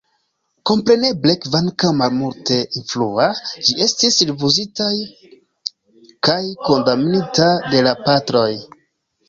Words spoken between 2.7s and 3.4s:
influa,